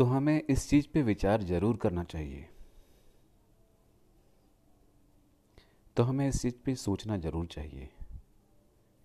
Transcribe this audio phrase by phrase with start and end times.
[0.00, 2.48] तो हमें इस चीज़ पे विचार ज़रूर करना चाहिए।
[5.96, 7.88] तो हमें इस चीज़ पे सोचना ज़रूर चाहिए।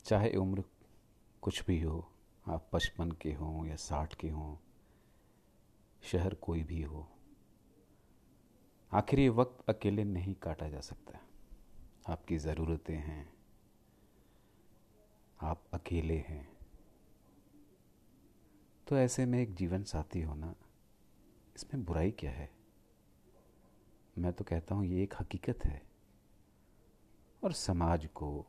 [0.05, 0.63] चाहे उम्र
[1.41, 2.07] कुछ भी हो,
[2.45, 4.55] आप पचपन के हों या साठ के हों,
[6.03, 7.07] शहर कोई भी हो,
[8.91, 11.19] आखिर ये वक्त अकेले नहीं काटा जा सकता।
[12.13, 13.33] आपकी ज़रूरतें हैं।
[15.39, 16.47] आप अकेले हैं।
[18.87, 20.55] तो ऐसे में एक जीवन साथी होना
[21.55, 22.49] इसमें बुराई क्या है?
[24.17, 25.81] मैं तो कहता हूँ ये एक हकीकत है।
[27.43, 28.45] और समाज को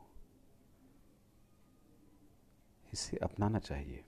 [2.92, 4.04] इसे अपनाना चाहिए।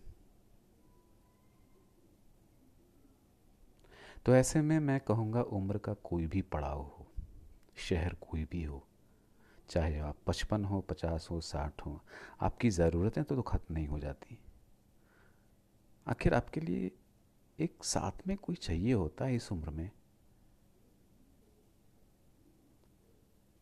[4.26, 7.06] तो ऐसे में मैं कहूँगा उम्र का कोई भी पड़ाव हो
[7.76, 8.86] शहर कोई भी हो
[9.70, 12.00] चाहे आप पचपन हो पचास हो साठ हो
[12.40, 14.38] आपकी ज़रूरतें तो, तो ख़त्म नहीं हो जाती।
[16.06, 16.90] आखिर आपके लिए
[17.60, 19.90] एक साथ में कोई चाहिए होता है इस उम्र में?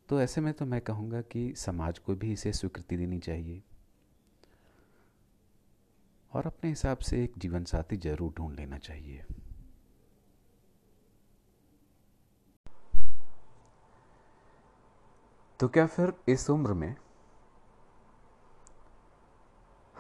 [0.09, 3.63] तो ऐसे में तो मैं कहूँगा कि समाज को भी इसे स्वीकृति देनी चाहिए।
[6.33, 9.25] और अपने हिसाब से एक जीवन साथी ज़रूर ढूंढ लेना चाहिए।
[15.61, 16.97] तो क्या फिर इस उम्र में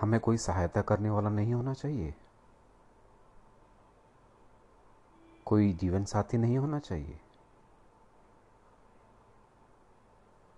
[0.00, 2.14] हमें कोई सहायता करने वाला नहीं होना चाहिए?
[5.46, 7.20] कोई जीवन साथी नहीं होना चाहिए।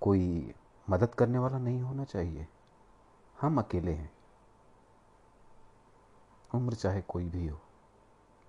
[0.00, 0.54] कोई
[0.90, 2.48] मदद करने वाला नहीं होना चाहिए।
[3.40, 4.12] हम अकेले हैं।
[6.54, 7.60] उम्र चाहे कोई भी हो,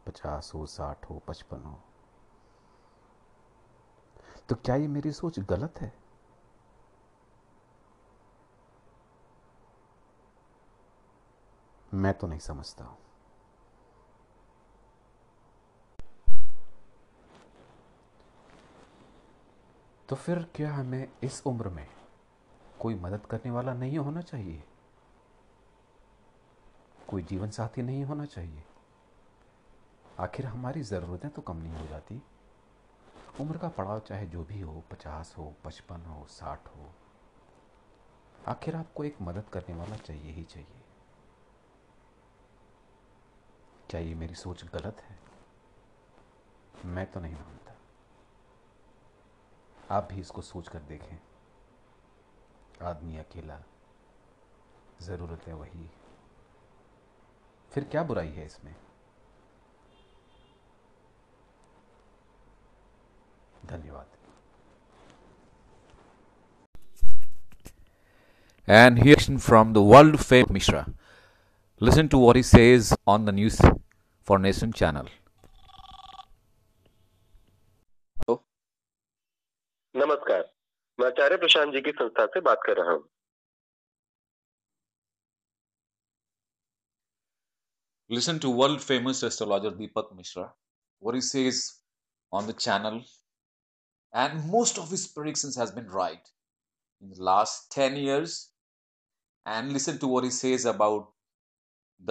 [0.06, 1.80] पचास हो, साठ हो, पचपन हो।
[4.50, 5.94] तो क्या ये मेरी सोच गलत है?
[11.94, 12.98] मैं तो नहीं समझता हूँ।
[20.10, 21.88] तो फिर क्या हमें इस उम्र में
[22.80, 24.64] कोई मदद करने वाला नहीं होना चाहिए?
[27.10, 28.64] कोई जीवन साथी नहीं होना चाहिए?
[30.20, 32.22] आखिर हमारी ज़रूरतें तो कम नहीं हो जाती।
[33.42, 36.92] उम्र का पड़ाव चाहे जो भी हो, पचास हो, पचपन हो, साठ हो,
[38.48, 40.76] आखिर आपको एक मदद करने वाला चाहिए ही चाहिए।
[44.08, 45.20] ये मेरी सोच गलत है?
[46.86, 47.59] मैं तो नहीं मानता।
[49.92, 51.18] आप भी इसको सोच कर देखें।
[52.82, 53.60] आदमी अकेला,
[55.02, 55.90] ज़रूरत है वही।
[57.72, 58.76] फिर क्या बुराई है इसमें?
[63.66, 64.06] धन्यवाद।
[68.68, 70.86] And here from the world fake Mishra
[71.82, 73.62] listen to what he says on the news
[74.28, 75.10] for nation channel
[80.00, 80.44] नमस्कार
[81.00, 83.08] मैं आचार्य प्रशांत जी की संस्था से बात कर रहा हूँ
[88.18, 90.46] Listen to world famous astrologer Deepak Mishra,
[91.00, 91.60] what he says
[92.40, 93.02] on the channel,
[94.24, 96.32] and most of his predictions has been right
[97.02, 98.40] in the last 10 years.
[99.46, 101.14] And listen to what he says about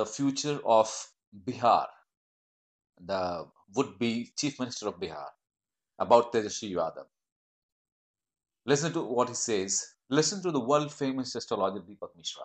[0.00, 0.94] the future of
[1.50, 1.86] Bihar,
[3.12, 5.28] the would be Chief Minister of Bihar,
[5.98, 7.14] about Tejasvi Yadav.
[8.68, 9.94] Listen to what he says.
[10.10, 12.42] Listen to the world famous astrologer Deepak Mishra.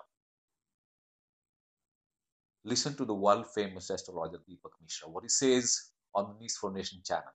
[2.63, 6.71] Listen to the world famous astrologer Deepak Mishra, what he says on the News for
[6.71, 7.33] Nation channel.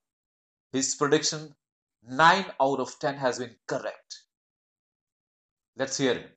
[0.73, 1.55] His prediction
[2.03, 4.23] 9 out of 10 has been correct.
[5.77, 6.31] Let's hear him.